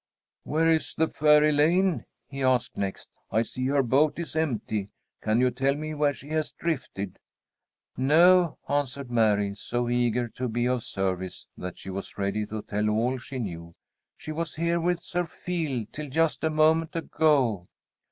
"Where 0.45 0.67
is 0.67 0.95
the 0.95 1.07
fair 1.07 1.43
Elaine?" 1.43 2.05
he 2.27 2.41
asked 2.41 2.75
next. 2.75 3.07
"I 3.29 3.43
see 3.43 3.67
her 3.67 3.83
boat 3.83 4.17
is 4.17 4.35
empty. 4.35 4.89
Can 5.21 5.39
you 5.39 5.51
tell 5.51 5.75
me 5.75 5.93
where 5.93 6.11
she 6.11 6.29
has 6.29 6.53
drifted?" 6.53 7.19
"No," 7.95 8.57
answered 8.67 9.11
Mary, 9.11 9.53
so 9.53 9.87
eager 9.89 10.27
to 10.29 10.47
be 10.47 10.67
of 10.67 10.83
service 10.83 11.45
that 11.55 11.77
she 11.77 11.91
was 11.91 12.17
ready 12.17 12.47
to 12.47 12.63
tell 12.63 12.89
all 12.89 13.19
she 13.19 13.37
knew. 13.37 13.75
"She 14.17 14.31
was 14.31 14.55
here 14.55 14.79
with 14.79 15.03
Sir 15.03 15.27
Feal 15.27 15.85
till 15.93 16.09
just 16.09 16.43
a 16.43 16.49
moment 16.49 16.95
ago." 16.95 17.65